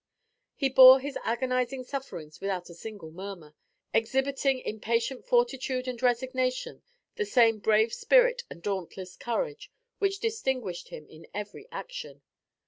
[0.55, 3.53] He bore his agonizing sufferings without a single murmur,
[3.93, 6.81] exhibiting in patient fortitude and resignation
[7.17, 12.23] the same brave spirit and dauntless courage which distinguished him in every action.